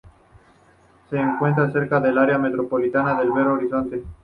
[1.11, 4.03] Se encuentra cerca del área metropolitana de Belo Horizonte.